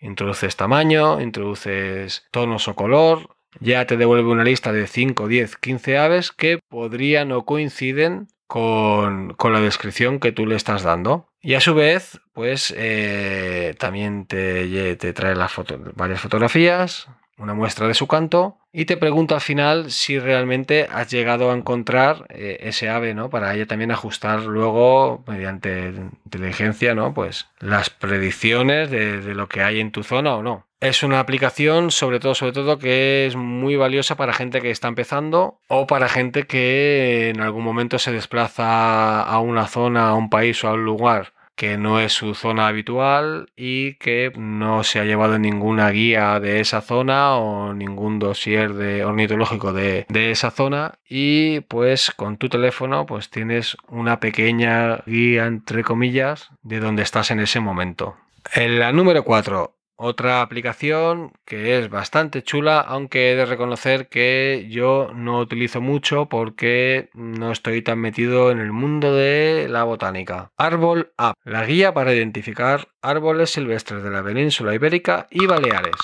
introduces 0.00 0.56
tamaño, 0.56 1.20
introduces 1.20 2.26
tonos 2.30 2.68
o 2.68 2.74
color, 2.74 3.36
ya 3.60 3.86
te 3.86 3.96
devuelve 3.96 4.30
una 4.30 4.44
lista 4.44 4.72
de 4.72 4.86
5, 4.86 5.26
10, 5.26 5.56
15 5.56 5.98
aves 5.98 6.32
que 6.32 6.58
podrían 6.68 7.32
o 7.32 7.44
coinciden 7.44 8.28
con, 8.46 9.36
la 9.38 9.60
descripción 9.60 10.20
que 10.20 10.32
tú 10.32 10.46
le 10.46 10.56
estás 10.56 10.82
dando. 10.82 11.28
Y 11.40 11.54
a 11.54 11.60
su 11.60 11.74
vez, 11.74 12.20
pues 12.32 12.74
eh, 12.76 13.74
también 13.78 14.26
te, 14.26 14.96
te 14.96 15.12
trae 15.12 15.36
las 15.36 15.52
varias 15.94 16.20
fotografías, 16.20 17.08
una 17.38 17.54
muestra 17.54 17.86
de 17.86 17.94
su 17.94 18.06
canto 18.06 18.58
y 18.72 18.84
te 18.84 18.96
pregunta 18.96 19.36
al 19.36 19.40
final 19.40 19.90
si 19.90 20.18
realmente 20.18 20.88
has 20.92 21.10
llegado 21.10 21.50
a 21.50 21.54
encontrar 21.54 22.26
eh, 22.28 22.58
ese 22.60 22.88
ave, 22.88 23.14
¿no? 23.14 23.30
Para 23.30 23.54
ella 23.54 23.66
también 23.66 23.90
ajustar 23.90 24.42
luego, 24.42 25.24
mediante 25.26 25.94
inteligencia, 26.24 26.94
¿no? 26.94 27.14
Pues 27.14 27.48
las 27.60 27.90
predicciones 27.90 28.90
de, 28.90 29.20
de, 29.20 29.34
lo 29.34 29.48
que 29.48 29.62
hay 29.62 29.80
en 29.80 29.90
tu 29.90 30.02
zona 30.02 30.34
o 30.34 30.42
no. 30.42 30.66
Es 30.80 31.02
una 31.02 31.18
aplicación, 31.18 31.90
sobre 31.90 32.20
todo, 32.20 32.34
sobre 32.34 32.52
todo, 32.52 32.78
que 32.78 33.26
es 33.26 33.34
muy 33.34 33.74
valiosa 33.74 34.16
para 34.16 34.32
gente 34.32 34.60
que 34.60 34.70
está 34.70 34.86
empezando 34.86 35.58
o 35.66 35.86
para 35.86 36.08
gente 36.08 36.46
que 36.46 37.30
en 37.30 37.40
algún 37.40 37.64
momento 37.64 37.98
se 37.98 38.12
desplaza 38.12 39.22
a 39.22 39.40
una 39.40 39.66
zona, 39.66 40.08
a 40.08 40.14
un 40.14 40.30
país 40.30 40.62
o 40.62 40.68
a 40.68 40.74
un 40.74 40.84
lugar 40.84 41.32
que 41.58 41.76
no 41.76 41.98
es 41.98 42.12
su 42.12 42.36
zona 42.36 42.68
habitual 42.68 43.50
y 43.56 43.94
que 43.94 44.32
no 44.36 44.84
se 44.84 45.00
ha 45.00 45.04
llevado 45.04 45.40
ninguna 45.40 45.90
guía 45.90 46.38
de 46.38 46.60
esa 46.60 46.80
zona 46.82 47.34
o 47.34 47.74
ningún 47.74 48.20
dossier 48.20 48.74
de 48.74 49.04
ornitológico 49.04 49.72
de, 49.72 50.06
de, 50.08 50.30
esa 50.30 50.52
zona 50.52 51.00
y 51.08 51.58
pues 51.62 52.12
con 52.12 52.36
tu 52.36 52.48
teléfono 52.48 53.06
pues 53.06 53.28
tienes 53.28 53.76
una 53.88 54.20
pequeña 54.20 54.98
guía 55.04 55.46
entre 55.46 55.82
comillas 55.82 56.48
de 56.62 56.78
donde 56.78 57.02
estás 57.02 57.32
en 57.32 57.40
ese 57.40 57.58
momento. 57.58 58.16
En 58.54 58.78
la 58.78 58.92
número 58.92 59.24
4, 59.24 59.77
otra 59.98 60.40
aplicación 60.40 61.32
que 61.44 61.78
es 61.78 61.90
bastante 61.90 62.42
chula, 62.42 62.80
aunque 62.80 63.32
he 63.32 63.36
de 63.36 63.44
reconocer 63.44 64.08
que 64.08 64.66
yo 64.70 65.10
no 65.14 65.40
utilizo 65.40 65.80
mucho 65.80 66.26
porque 66.26 67.10
no 67.14 67.52
estoy 67.52 67.82
tan 67.82 67.98
metido 67.98 68.50
en 68.50 68.60
el 68.60 68.72
mundo 68.72 69.14
de 69.14 69.66
la 69.68 69.84
botánica. 69.84 70.52
Árbol 70.56 71.12
App, 71.16 71.36
la 71.44 71.66
guía 71.66 71.92
para 71.92 72.14
identificar 72.14 72.88
árboles 73.02 73.50
silvestres 73.50 74.02
de 74.02 74.10
la 74.10 74.22
península 74.22 74.74
ibérica 74.74 75.26
y 75.30 75.46
Baleares. 75.46 75.96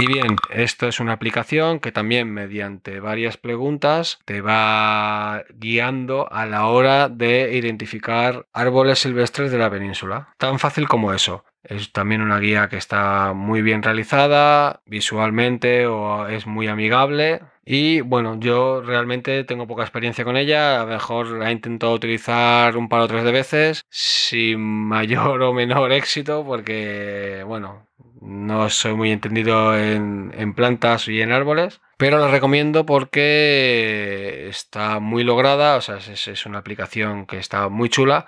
Y 0.00 0.06
bien, 0.06 0.36
esto 0.50 0.86
es 0.86 1.00
una 1.00 1.14
aplicación 1.14 1.80
que 1.80 1.90
también 1.90 2.32
mediante 2.32 3.00
varias 3.00 3.36
preguntas 3.36 4.20
te 4.24 4.40
va 4.40 5.42
guiando 5.54 6.32
a 6.32 6.46
la 6.46 6.66
hora 6.66 7.08
de 7.08 7.56
identificar 7.56 8.46
árboles 8.52 9.00
silvestres 9.00 9.50
de 9.50 9.58
la 9.58 9.68
península. 9.68 10.34
Tan 10.38 10.60
fácil 10.60 10.86
como 10.86 11.12
eso. 11.12 11.44
Es 11.62 11.92
también 11.92 12.22
una 12.22 12.38
guía 12.38 12.68
que 12.68 12.76
está 12.76 13.32
muy 13.34 13.62
bien 13.62 13.82
realizada 13.82 14.80
visualmente 14.86 15.86
o 15.86 16.26
es 16.28 16.46
muy 16.46 16.68
amigable. 16.68 17.40
Y 17.64 18.00
bueno, 18.00 18.38
yo 18.40 18.80
realmente 18.80 19.44
tengo 19.44 19.66
poca 19.66 19.82
experiencia 19.82 20.24
con 20.24 20.36
ella. 20.36 20.80
A 20.80 20.84
lo 20.84 20.90
mejor 20.92 21.26
la 21.26 21.50
he 21.50 21.52
intentado 21.52 21.92
utilizar 21.92 22.76
un 22.76 22.88
par 22.88 23.00
o 23.00 23.08
tres 23.08 23.24
de 23.24 23.32
veces 23.32 23.84
sin 23.90 24.60
mayor 24.88 25.42
o 25.42 25.52
menor 25.52 25.92
éxito 25.92 26.44
porque, 26.46 27.42
bueno, 27.46 27.86
no 28.20 28.70
soy 28.70 28.94
muy 28.94 29.10
entendido 29.10 29.76
en, 29.76 30.32
en 30.36 30.54
plantas 30.54 31.08
y 31.08 31.20
en 31.20 31.32
árboles. 31.32 31.80
Pero 31.98 32.18
la 32.18 32.28
recomiendo 32.28 32.86
porque 32.86 34.46
está 34.48 35.00
muy 35.00 35.24
lograda, 35.24 35.76
o 35.76 35.80
sea, 35.80 35.96
es, 35.96 36.28
es 36.28 36.46
una 36.46 36.58
aplicación 36.58 37.26
que 37.26 37.38
está 37.38 37.68
muy 37.68 37.88
chula 37.88 38.26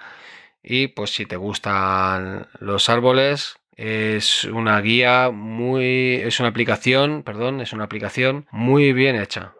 y 0.62 0.88
pues 0.88 1.10
si 1.10 1.26
te 1.26 1.36
gustan 1.36 2.48
los 2.58 2.88
árboles, 2.88 3.56
es 3.76 4.44
una 4.44 4.80
guía 4.80 5.30
muy. 5.30 6.16
es 6.16 6.38
una 6.40 6.50
aplicación, 6.50 7.22
perdón, 7.22 7.60
es 7.60 7.72
una 7.72 7.84
aplicación 7.84 8.46
muy 8.50 8.92
bien 8.92 9.16
hecha. 9.16 9.54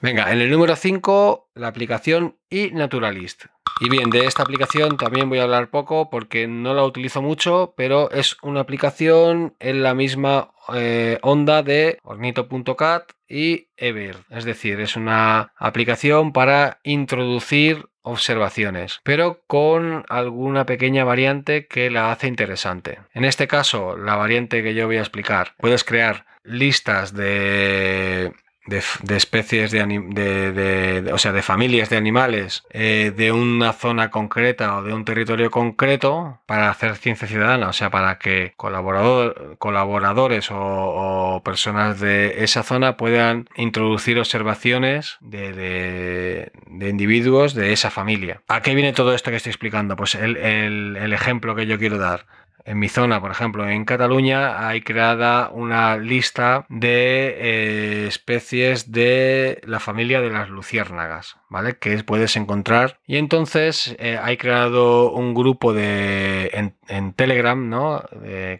Venga, 0.00 0.30
en 0.30 0.40
el 0.42 0.50
número 0.50 0.76
5, 0.76 1.48
la 1.54 1.68
aplicación 1.68 2.36
eNaturalist. 2.50 3.46
Y 3.80 3.88
bien, 3.88 4.10
de 4.10 4.24
esta 4.24 4.42
aplicación 4.42 4.96
también 4.96 5.28
voy 5.28 5.38
a 5.38 5.42
hablar 5.42 5.70
poco 5.70 6.08
porque 6.10 6.46
no 6.46 6.74
la 6.74 6.84
utilizo 6.84 7.20
mucho, 7.20 7.74
pero 7.76 8.10
es 8.10 8.36
una 8.42 8.60
aplicación 8.60 9.54
en 9.58 9.82
la 9.82 9.94
misma 9.94 10.50
eh, 10.74 11.18
onda 11.22 11.62
de 11.62 11.98
Ornito.cat 12.02 13.12
y 13.28 13.68
Ever. 13.76 14.16
Es 14.30 14.44
decir, 14.44 14.80
es 14.80 14.96
una 14.96 15.52
aplicación 15.56 16.32
para 16.32 16.80
introducir 16.84 17.86
observaciones, 18.06 19.00
pero 19.02 19.42
con 19.48 20.04
alguna 20.08 20.64
pequeña 20.64 21.02
variante 21.02 21.66
que 21.66 21.90
la 21.90 22.12
hace 22.12 22.28
interesante. 22.28 23.00
En 23.12 23.24
este 23.24 23.48
caso, 23.48 23.96
la 23.96 24.14
variante 24.14 24.62
que 24.62 24.74
yo 24.74 24.86
voy 24.86 24.98
a 24.98 25.00
explicar, 25.00 25.54
puedes 25.58 25.82
crear 25.82 26.24
listas 26.44 27.14
de 27.14 28.32
de, 28.66 29.16
especies 29.16 29.70
de, 29.70 31.10
o 31.12 31.18
sea, 31.18 31.32
de 31.32 31.42
familias 31.42 31.90
de 31.90 31.96
animales 31.96 32.64
eh, 32.70 33.12
de 33.16 33.32
una 33.32 33.72
zona 33.72 34.10
concreta 34.10 34.76
o 34.76 34.82
de 34.82 34.92
un 34.92 35.04
territorio 35.04 35.50
concreto 35.50 36.40
para 36.46 36.70
hacer 36.70 36.96
ciencia 36.96 37.28
ciudadana, 37.28 37.68
o 37.68 37.72
sea, 37.72 37.90
para 37.90 38.18
que 38.18 38.52
colaborador, 38.56 39.56
colaboradores 39.58 40.48
o, 40.50 41.42
personas 41.44 42.00
de 42.00 42.44
esa 42.44 42.62
zona 42.62 42.96
puedan 42.96 43.48
introducir 43.56 44.18
observaciones 44.18 45.18
de, 45.20 46.50
individuos 46.66 47.54
de 47.54 47.72
esa 47.72 47.90
familia. 47.90 48.42
¿A 48.48 48.62
qué 48.62 48.74
viene 48.74 48.92
todo 48.92 49.14
esto 49.14 49.30
que 49.30 49.36
estoy 49.36 49.50
explicando? 49.50 49.96
Pues 49.96 50.14
el 50.14 51.12
ejemplo 51.12 51.54
que 51.54 51.66
yo 51.66 51.78
quiero 51.78 51.98
dar 51.98 52.26
en 52.66 52.78
mi 52.80 52.88
zona, 52.88 53.20
por 53.20 53.30
ejemplo, 53.30 53.68
en 53.68 53.84
Cataluña, 53.84 54.68
hay 54.68 54.80
creada 54.80 55.50
una 55.50 55.96
lista 55.96 56.66
de 56.68 57.36
eh, 57.38 58.06
especies 58.08 58.90
de 58.90 59.60
la 59.64 59.78
familia 59.78 60.20
de 60.20 60.30
las 60.30 60.48
luciérnagas, 60.48 61.36
¿vale? 61.48 61.78
Que 61.78 62.02
puedes 62.02 62.36
encontrar. 62.36 62.98
Y 63.06 63.18
entonces 63.18 63.94
eh, 64.00 64.18
hay 64.20 64.36
creado 64.36 65.12
un 65.12 65.32
grupo 65.32 65.72
de, 65.72 66.50
en, 66.52 67.12
Telegram, 67.14 67.68
¿no? 67.68 68.02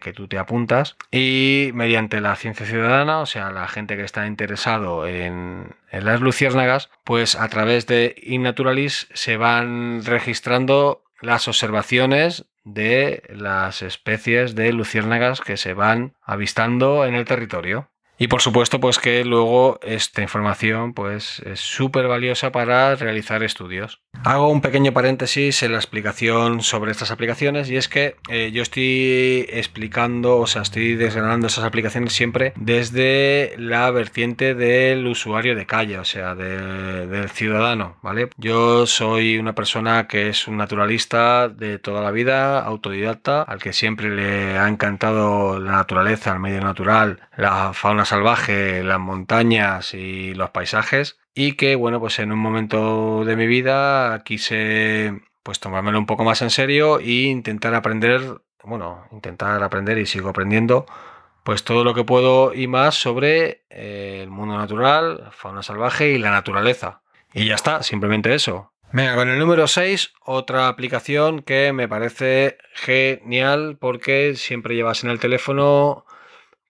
que 0.01 0.13
tú 0.13 0.27
te 0.27 0.37
apuntas 0.37 0.95
y 1.11 1.71
mediante 1.73 2.21
la 2.21 2.35
ciencia 2.35 2.65
ciudadana, 2.65 3.19
o 3.19 3.25
sea, 3.25 3.51
la 3.51 3.67
gente 3.67 3.95
que 3.95 4.03
está 4.03 4.25
interesado 4.25 5.07
en, 5.07 5.75
en 5.91 6.05
las 6.05 6.21
luciérnagas, 6.21 6.89
pues 7.03 7.35
a 7.35 7.47
través 7.49 7.87
de 7.87 8.15
Innaturalis 8.21 9.07
se 9.13 9.37
van 9.37 10.03
registrando 10.05 11.03
las 11.21 11.47
observaciones 11.47 12.45
de 12.67 13.23
las 13.29 13.81
especies 13.81 14.53
de 14.53 14.73
luciérnagas 14.73 15.39
que 15.39 15.55
se 15.55 15.73
van 15.73 16.15
avistando 16.21 17.05
en 17.05 17.15
el 17.15 17.23
territorio. 17.23 17.89
Y 18.19 18.27
por 18.27 18.41
supuesto, 18.41 18.79
pues 18.79 18.97
que 18.97 19.23
luego 19.23 19.79
esta 19.83 20.21
información 20.21 20.93
pues, 20.93 21.39
es 21.45 21.59
súper 21.59 22.07
valiosa 22.07 22.51
para 22.51 22.95
realizar 22.95 23.43
estudios. 23.43 24.01
Hago 24.23 24.49
un 24.49 24.61
pequeño 24.61 24.91
paréntesis 24.91 25.61
en 25.61 25.73
la 25.73 25.77
explicación 25.77 26.61
sobre 26.61 26.91
estas 26.91 27.11
aplicaciones 27.11 27.69
y 27.69 27.77
es 27.77 27.87
que 27.87 28.15
eh, 28.29 28.49
yo 28.51 28.63
estoy 28.63 29.45
explicando, 29.49 30.37
o 30.37 30.47
sea, 30.47 30.63
estoy 30.63 30.95
desgranando 30.95 31.47
esas 31.47 31.63
aplicaciones 31.63 32.13
siempre 32.13 32.53
desde 32.55 33.53
la 33.57 33.91
vertiente 33.91 34.55
del 34.55 35.05
usuario 35.05 35.55
de 35.55 35.67
calle, 35.67 35.99
o 35.99 36.05
sea, 36.05 36.33
del 36.33 37.29
ciudadano, 37.29 37.97
¿vale? 38.01 38.29
Yo 38.37 38.87
soy 38.87 39.37
una 39.37 39.53
persona 39.53 40.07
que 40.07 40.29
es 40.29 40.47
un 40.47 40.57
naturalista 40.57 41.49
de 41.49 41.77
toda 41.77 42.01
la 42.01 42.11
vida, 42.11 42.59
autodidacta, 42.59 43.43
al 43.43 43.59
que 43.59 43.73
siempre 43.73 44.09
le 44.09 44.57
ha 44.57 44.67
encantado 44.67 45.59
la 45.59 45.73
naturaleza, 45.73 46.33
el 46.33 46.39
medio 46.39 46.61
natural, 46.61 47.19
la 47.37 47.71
fauna 47.73 48.05
salvaje, 48.07 48.83
las 48.83 48.99
montañas 48.99 49.93
y 49.93 50.33
los 50.33 50.49
paisajes 50.51 51.19
y 51.33 51.53
que 51.53 51.75
bueno 51.75 51.99
pues 51.99 52.19
en 52.19 52.31
un 52.31 52.39
momento 52.39 53.23
de 53.25 53.35
mi 53.35 53.47
vida 53.47 54.23
quise 54.23 55.21
pues 55.43 55.59
tomármelo 55.59 55.99
un 55.99 56.05
poco 56.05 56.23
más 56.23 56.41
en 56.41 56.49
serio 56.49 56.99
e 56.99 57.27
intentar 57.27 57.75
aprender 57.75 58.41
bueno 58.63 59.05
intentar 59.11 59.61
aprender 59.63 59.97
y 59.97 60.05
sigo 60.05 60.29
aprendiendo 60.29 60.85
pues 61.47 61.63
todo 61.63 61.85
lo 61.85 61.93
que 61.93 62.03
puedo 62.03 62.53
y 62.53 62.67
más 62.67 62.95
sobre 62.95 63.63
eh, 63.69 64.19
el 64.21 64.29
mundo 64.29 64.57
natural, 64.57 65.29
fauna 65.31 65.63
salvaje 65.63 66.09
y 66.11 66.17
la 66.17 66.29
naturaleza. 66.29 66.99
Y 67.33 67.45
ya 67.45 67.55
está, 67.55 67.83
simplemente 67.83 68.35
eso. 68.35 68.73
Venga, 68.91 69.15
con 69.15 69.29
el 69.29 69.39
número 69.39 69.65
6, 69.65 70.13
otra 70.25 70.67
aplicación 70.67 71.41
que 71.41 71.71
me 71.71 71.87
parece 71.87 72.57
genial 72.73 73.77
porque 73.79 74.33
siempre 74.35 74.75
llevas 74.75 75.05
en 75.05 75.09
el 75.09 75.21
teléfono 75.21 76.03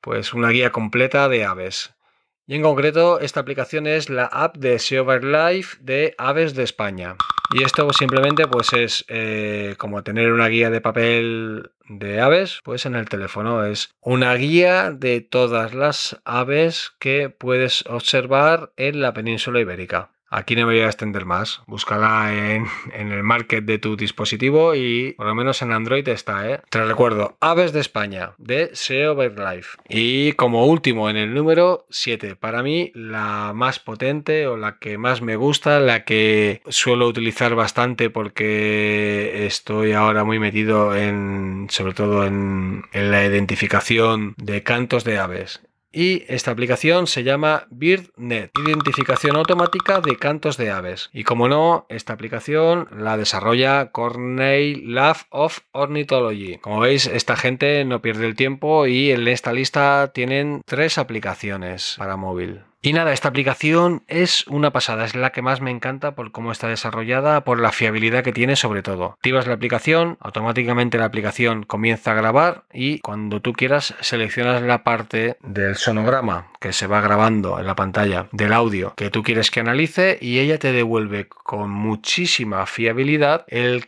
pues 0.02 0.34
una 0.34 0.50
guía 0.50 0.72
completa 0.72 1.30
de 1.30 1.46
aves. 1.46 1.94
Y 2.46 2.56
en 2.56 2.62
concreto, 2.62 3.20
esta 3.20 3.42
aplicación 3.42 3.88
es 3.88 4.10
la 4.10 4.26
app 4.26 4.56
de 4.58 4.80
SEO 4.80 5.20
Life 5.20 5.78
de 5.82 6.16
Aves 6.18 6.56
de 6.56 6.64
España. 6.64 7.18
Y 7.54 7.64
esto 7.64 7.92
simplemente 7.94 8.48
pues 8.48 8.74
es 8.74 9.06
eh, 9.08 9.76
como 9.78 10.04
tener 10.04 10.32
una 10.32 10.48
guía 10.48 10.70
de 10.70 10.82
papel 10.82 11.72
de 11.90 12.22
aves, 12.22 12.60
pues 12.64 12.86
en 12.86 12.96
el 12.96 13.08
teléfono 13.08 13.66
es 13.66 13.96
una 14.02 14.34
guía 14.36 14.92
de 14.92 15.22
todas 15.22 15.74
las 15.74 16.20
aves 16.26 16.92
que 17.00 17.30
puedes 17.30 17.86
observar 17.88 18.72
en 18.76 19.02
la 19.02 19.14
península 19.14 19.60
ibérica. 19.60 20.12
Aquí 20.30 20.56
no 20.56 20.68
me 20.68 20.74
voy 20.74 20.82
a 20.82 20.88
extender 20.88 21.26
más. 21.26 21.62
Búscala 21.68 22.34
en, 22.34 22.68
el 22.94 23.24
market 23.24 23.64
de 23.64 23.80
tu 23.80 23.96
dispositivo 23.96 24.76
y 24.76 25.14
por 25.14 25.28
lo 25.28 25.36
menos 25.36 25.62
en 25.62 25.72
Android 25.72 26.08
está, 26.10 26.50
¿eh? 26.50 26.60
Te 26.70 26.84
recuerdo, 26.84 27.38
Aves 27.40 27.72
de 27.72 27.80
España, 27.80 28.34
de 28.38 28.72
SEO 28.74 29.16
Life. 29.16 29.78
Y 29.88 30.34
como 30.34 30.66
último, 30.66 31.10
en 31.10 31.18
el 31.18 31.34
número 31.34 31.86
7, 31.90 32.36
para 32.36 32.62
mí 32.62 32.92
la 32.94 33.54
más 33.56 33.80
potente 33.80 34.48
o 34.48 34.58
la 34.58 34.80
que 34.80 34.98
más 34.98 35.22
me 35.22 35.36
gusta, 35.36 35.80
la 35.80 36.04
que 36.04 36.62
suelo 36.68 37.08
utilizar 37.08 37.56
bastante 37.56 38.10
porque 38.10 39.46
estoy 39.46 39.94
ahora 39.94 40.24
muy 40.24 40.40
metido 40.40 40.96
en, 40.96 41.68
sobre 41.70 41.94
todo 41.94 42.26
en 42.26 42.84
la 42.92 43.26
identificación 43.26 44.34
de 44.38 44.64
cantos 44.64 45.04
de 45.04 45.20
aves 45.20 45.62
y 45.92 46.24
esta 46.28 46.52
aplicación 46.52 47.08
se 47.08 47.24
llama 47.24 47.68
BirdNet, 47.70 48.52
identificación 48.58 49.36
automática 49.36 50.02
de 50.02 50.18
cantos 50.18 50.58
de 50.58 50.72
aves. 50.72 51.10
Y 51.14 51.24
como 51.24 51.48
no, 51.48 51.86
esta 51.90 52.14
aplicación 52.14 52.88
la 52.92 53.18
desarrolla 53.18 53.92
Cornell 53.92 54.94
Lab 54.94 55.18
of 55.30 55.60
Ornithology. 55.72 56.58
Como 56.58 56.80
veis, 56.80 57.08
esta 57.08 57.36
gente 57.36 57.84
no 57.86 58.02
pierde 58.02 58.26
el 58.26 58.36
tiempo 58.36 58.88
y 58.88 59.12
en 59.12 59.28
esta 59.28 59.54
lista 59.54 60.12
tienen 60.14 60.62
tres 60.66 60.98
aplicaciones 60.98 61.96
para 61.98 62.18
móvil. 62.18 62.62
Y 62.82 62.94
nada, 62.94 63.12
esta 63.12 63.30
aplicación 63.30 64.04
es 64.08 64.46
una 64.48 64.72
pasada, 64.72 65.06
es 65.06 65.16
la 65.16 65.32
que 65.32 65.42
más 65.42 65.62
me 65.62 65.72
encanta 65.72 66.16
por 66.16 66.32
cómo 66.32 66.52
está 66.52 66.68
desarrollada, 66.68 67.44
por 67.44 67.60
la 67.60 67.72
fiabilidad 67.72 68.24
que 68.24 68.34
tiene 68.34 68.56
sobre 68.56 68.84
todo. 68.84 69.14
Activas 69.14 69.48
la 69.48 69.56
aplicación, 69.56 70.18
automáticamente 70.20 70.98
la 70.98 71.06
aplicación 71.06 71.64
comienza 71.64 72.12
a 72.12 72.16
grabar 72.16 72.64
y 72.72 73.00
cuando 73.00 73.42
tú 73.42 73.54
quieras 73.54 73.96
seleccionas 74.02 74.62
la 74.62 74.84
parte 74.84 75.38
del 75.42 75.76
sonograma 75.76 76.52
que 76.60 76.74
se 76.74 76.88
va 76.88 77.02
grabando 77.02 77.60
en 77.60 77.68
la 77.68 77.76
pantalla 77.76 78.28
del 78.32 78.54
audio 78.54 78.94
que 78.96 79.10
tú 79.10 79.24
quieres 79.24 79.52
que 79.52 79.60
analice 79.60 80.18
y 80.22 80.40
ella 80.40 80.58
te 80.58 80.72
devuelve 80.72 81.28
con 81.28 81.70
muchísima 81.70 82.66
fiabilidad 82.66 83.46
el, 83.48 83.86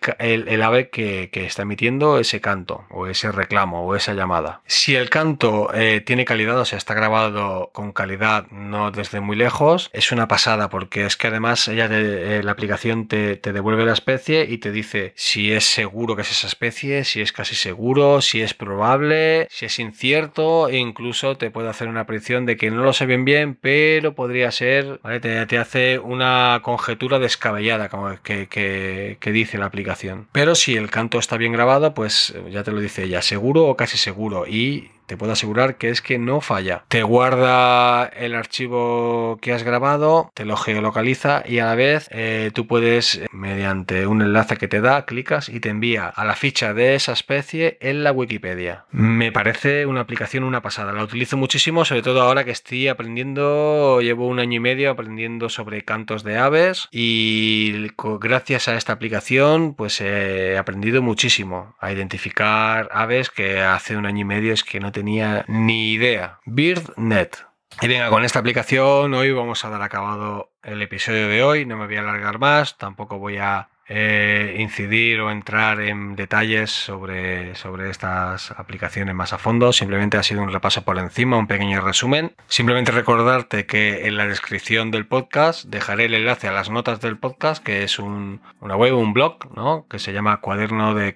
ave 0.62 0.90
que, 0.90 1.30
está 1.34 1.64
emitiendo 1.64 2.20
ese 2.20 2.42
canto 2.42 2.86
o 2.90 3.08
ese 3.08 3.32
reclamo 3.32 3.86
o 3.86 3.96
esa 3.96 4.14
llamada. 4.14 4.62
Si 4.66 4.96
el 4.96 5.10
canto 5.10 5.74
eh, 5.74 6.02
tiene 6.02 6.26
calidad, 6.26 6.60
o 6.60 6.66
sea, 6.66 6.78
está 6.78 6.94
grabado 6.94 7.70
con 7.74 7.92
calidad, 7.92 8.48
no 8.52 8.79
desde 8.92 9.20
muy 9.20 9.36
lejos, 9.36 9.90
es 9.94 10.12
una 10.12 10.28
pasada 10.28 10.70
porque 10.70 11.06
es 11.06 11.18
que 11.18 11.28
además 11.28 11.68
ella 11.68 11.88
eh, 11.92 12.42
la 12.44 12.52
aplicación 12.52 13.08
te, 13.08 13.38
devuelve 13.38 13.86
la 13.86 13.94
especie 13.94 14.46
y 14.50 14.58
te 14.60 14.72
dice 14.72 15.14
si 15.16 15.52
es 15.52 15.66
seguro 15.66 16.16
que 16.16 16.22
es 16.24 16.32
esa 16.32 16.48
especie, 16.48 17.04
si 17.04 17.22
es 17.22 17.32
casi 17.32 17.56
seguro, 17.56 18.22
si 18.22 18.42
es 18.42 18.54
probable, 18.54 19.48
si 19.50 19.66
es 19.66 19.80
incierto 19.80 20.70
e 20.70 20.78
incluso 20.78 21.38
te 21.38 21.52
puede 21.52 21.70
hacer 21.70 21.88
una 21.88 22.06
predicción 22.06 22.46
de 22.46 22.58
que 22.58 22.72
no 22.72 22.84
lo 22.84 22.94
sé 22.94 23.06
bien 23.06 23.56
pero 23.56 24.16
podría 24.16 24.52
ser, 24.52 25.00
te, 25.22 25.58
hace 25.58 26.00
una 26.00 26.62
conjetura 26.64 27.20
descabellada 27.20 27.90
como 27.90 28.22
que, 28.22 28.48
que 28.48 29.32
dice 29.32 29.58
la 29.58 29.66
aplicación. 29.66 30.28
Pero 30.32 30.56
si 30.56 30.76
el 30.76 30.90
canto 30.90 31.20
está 31.20 31.38
bien 31.38 31.54
grabado, 31.54 31.94
pues 31.94 32.34
ya 32.50 32.64
te 32.64 32.72
lo 32.72 32.80
dice 32.80 33.04
ella, 33.04 33.22
seguro 33.22 33.66
o 33.66 33.76
casi 33.76 33.98
seguro. 33.98 34.46
Y 34.48 34.92
te 35.10 35.18
puedo 35.18 35.34
asegurar 35.34 35.78
que 35.78 35.90
es 35.90 36.04
que 36.04 36.20
no 36.20 36.40
falla. 36.40 36.84
Te 36.88 37.02
guarda 37.02 38.06
el 38.06 38.36
archivo 38.36 39.40
que 39.42 39.54
has 39.54 39.64
grabado, 39.64 40.32
te 40.36 40.46
lo 40.46 40.56
geolocaliza 40.56 41.42
y 41.48 41.58
a 41.58 41.66
la 41.66 41.74
vez 41.74 42.08
eh, 42.12 42.52
tú 42.54 42.68
puedes, 42.68 43.20
mediante 43.32 44.06
un 44.06 44.22
enlace 44.22 44.58
que 44.58 44.68
te 44.68 44.82
da, 44.82 45.08
clicas 45.08 45.50
y 45.50 45.62
te 45.62 45.70
envía 45.70 46.08
a 46.08 46.26
la 46.26 46.36
ficha 46.36 46.76
de 46.76 46.94
esa 46.94 47.14
especie 47.14 47.80
en 47.82 48.04
la 48.04 48.12
Wikipedia. 48.12 48.86
Me 48.92 49.32
parece 49.32 49.88
una 49.88 50.02
aplicación 50.02 50.44
una 50.44 50.62
pasada. 50.62 50.94
La 50.94 51.04
utilizo 51.04 51.38
muchísimo, 51.38 51.86
sobre 51.86 52.04
todo 52.04 52.22
ahora 52.22 52.44
que 52.44 52.52
estoy 52.52 52.88
aprendiendo, 52.88 54.02
llevo 54.02 54.28
un 54.28 54.40
año 54.40 54.58
y 54.58 54.60
medio 54.60 54.92
aprendiendo 54.92 55.50
sobre 55.50 55.82
cantos 55.82 56.24
de 56.24 56.38
aves 56.38 56.88
y 56.92 57.88
gracias 58.22 58.68
a 58.68 58.76
esta 58.76 58.94
aplicación 58.94 59.74
pues 59.74 60.02
he 60.02 60.56
aprendido 60.56 61.02
muchísimo 61.02 61.76
a 61.80 61.92
identificar 61.92 62.90
aves 62.92 63.32
que 63.32 63.62
hace 63.62 63.98
un 63.98 64.06
año 64.06 64.22
y 64.22 64.26
medio 64.26 64.54
es 64.54 64.64
que 64.64 64.80
no 64.80 64.92
te 64.92 64.99
ni 65.48 65.92
idea. 65.92 66.40
BirdNet. 66.46 67.46
Y 67.82 67.88
venga, 67.88 68.10
con 68.10 68.26
esta 68.26 68.40
aplicación 68.40 69.14
hoy 69.14 69.32
vamos 69.32 69.64
a 69.64 69.70
dar 69.70 69.82
acabado 69.82 70.52
el 70.64 70.82
episodio 70.82 71.28
de 71.28 71.44
hoy. 71.44 71.66
No 71.66 71.78
me 71.78 71.86
voy 71.86 71.96
a 71.96 72.02
alargar 72.02 72.40
más, 72.40 72.78
tampoco 72.78 73.20
voy 73.20 73.38
a 73.38 73.70
eh, 73.92 74.58
incidir 74.60 75.20
o 75.20 75.32
entrar 75.32 75.82
en 75.82 76.16
detalles 76.16 76.70
sobre, 76.70 77.56
sobre 77.56 77.90
estas 77.90 78.52
aplicaciones 78.52 79.16
más 79.16 79.34
a 79.34 79.40
fondo. 79.40 79.74
Simplemente 79.74 80.18
ha 80.18 80.24
sido 80.24 80.44
un 80.44 80.52
repaso 80.52 80.84
por 80.84 81.00
encima, 81.00 81.38
un 81.38 81.48
pequeño 81.48 81.82
resumen. 81.82 82.36
Simplemente 82.48 82.92
recordarte 82.92 83.66
que 83.66 84.06
en 84.06 84.16
la 84.16 84.28
descripción 84.28 84.92
del 84.92 85.08
podcast 85.08 85.66
dejaré 85.66 86.06
el 86.06 86.14
enlace 86.14 86.48
a 86.48 86.52
las 86.52 86.70
notas 86.70 87.02
del 87.02 87.18
podcast, 87.18 87.64
que 87.64 87.84
es 87.84 87.98
una 87.98 88.76
web, 88.76 88.96
un 88.96 89.14
blog, 89.14 89.56
¿no? 89.56 89.88
que 89.90 89.98
se 89.98 90.14
llama 90.14 90.42
cuaderno 90.42 90.94
de 90.94 91.16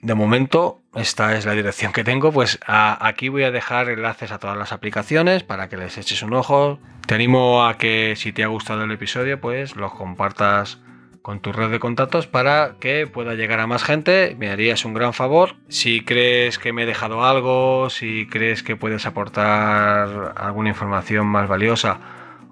De 0.00 0.14
momento 0.14 0.81
esta 0.94 1.36
es 1.36 1.46
la 1.46 1.52
dirección 1.52 1.92
que 1.92 2.04
tengo, 2.04 2.32
pues 2.32 2.58
aquí 2.66 3.28
voy 3.28 3.44
a 3.44 3.50
dejar 3.50 3.88
enlaces 3.88 4.30
a 4.30 4.38
todas 4.38 4.56
las 4.56 4.72
aplicaciones 4.72 5.42
para 5.42 5.68
que 5.68 5.76
les 5.76 5.96
eches 5.98 6.22
un 6.22 6.34
ojo, 6.34 6.78
te 7.06 7.14
animo 7.14 7.64
a 7.64 7.78
que 7.78 8.14
si 8.16 8.32
te 8.32 8.44
ha 8.44 8.48
gustado 8.48 8.84
el 8.84 8.90
episodio, 8.90 9.40
pues 9.40 9.76
los 9.76 9.92
compartas 9.92 10.78
con 11.22 11.40
tu 11.40 11.52
red 11.52 11.70
de 11.70 11.78
contactos 11.78 12.26
para 12.26 12.74
que 12.80 13.06
pueda 13.06 13.34
llegar 13.34 13.60
a 13.60 13.66
más 13.66 13.84
gente. 13.84 14.36
Me 14.38 14.50
harías 14.50 14.84
un 14.84 14.92
gran 14.92 15.12
favor. 15.12 15.54
Si 15.68 16.04
crees 16.04 16.58
que 16.58 16.72
me 16.72 16.82
he 16.82 16.86
dejado 16.86 17.24
algo, 17.24 17.90
si 17.90 18.26
crees 18.26 18.62
que 18.62 18.76
puedes 18.76 19.06
aportar 19.06 20.34
alguna 20.36 20.70
información 20.70 21.26
más 21.26 21.48
valiosa 21.48 22.00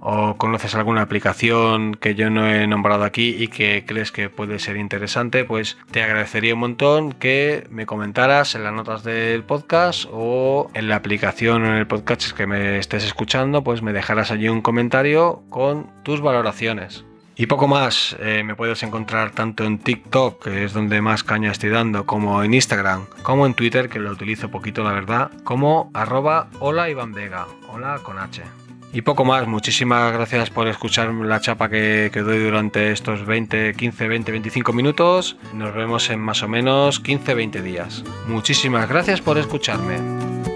o 0.01 0.37
conoces 0.37 0.75
alguna 0.75 1.03
aplicación 1.03 1.95
que 1.95 2.15
yo 2.15 2.31
no 2.31 2.49
he 2.49 2.67
nombrado 2.67 3.05
aquí 3.05 3.37
y 3.39 3.49
que 3.49 3.85
crees 3.87 4.13
que 4.13 4.29
puede 4.29 4.59
ser 4.59 4.77
interesante, 4.77 5.45
pues 5.45 5.79
te 5.91 6.03
agradecería 6.03 6.55
un 6.55 6.61
montón 6.61 7.13
que 7.13 7.67
me 7.71 7.87
comentaras 7.87 8.55
en 8.55 8.65
las 8.65 8.73
notas 8.73 9.05
del 9.05 9.45
podcast 9.45 10.07
o 10.11 10.71
en 10.75 10.89
la 10.89 10.97
aplicación 10.97 11.65
en 11.65 11.75
el 11.75 11.87
podcast 11.87 12.33
que 12.33 12.47
me 12.47 12.79
estés 12.79 13.05
escuchando, 13.05 13.63
pues 13.63 13.83
me 13.83 13.93
dejaras 13.93 14.31
allí 14.31 14.49
un 14.49 14.63
comentario 14.63 15.43
con 15.51 15.91
tus 16.03 16.21
valoraciones. 16.21 17.05
Y 17.37 17.47
poco 17.47 17.69
más, 17.69 18.17
eh, 18.21 18.43
me 18.45 18.55
puedes 18.55 18.83
encontrar 18.83 19.31
tanto 19.31 19.65
en 19.65 19.79
TikTok, 19.79 20.45
que 20.45 20.65
es 20.65 20.75
donde 20.75 21.01
más 21.01 21.25
caña 21.25 21.51
estoy 21.51 21.71
dando, 21.71 22.05
como 22.05 22.43
en 22.43 22.53
Instagram, 22.53 23.07
como 23.23 23.47
en 23.47 23.55
Twitter, 23.55 23.89
que 23.89 23.99
lo 23.99 24.11
utilizo 24.11 24.51
poquito 24.51 24.85
la 24.85 24.93
verdad, 24.93 25.31
como 25.43 25.91
arroba 25.95 26.49
hola 26.59 26.91
Iván 26.91 27.13
Vega, 27.13 27.47
hola 27.69 28.01
con 28.03 28.19
H. 28.19 28.43
Y 28.93 29.03
poco 29.03 29.25
más, 29.25 29.47
muchísimas 29.47 30.13
gracias 30.13 30.51
por 30.51 30.67
escuchar 30.67 31.13
la 31.15 31.41
chapa 31.41 31.69
que, 31.69 32.11
que, 32.13 32.23
doy 32.23 32.43
durante 32.43 32.91
estos 32.91 33.25
20, 33.25 33.75
15, 33.75 34.09
20, 34.09 34.33
25 34.33 34.73
minutos. 34.73 35.37
Nos 35.55 35.75
vemos 35.75 36.11
en 36.11 36.19
más 36.19 36.43
o 36.43 36.49
menos 36.49 36.99
15, 36.99 37.35
20 37.35 37.63
días. 37.63 38.03
Muchísimas 38.27 38.89
gracias 38.89 39.21
por 39.21 39.39
escucharme. 39.39 40.50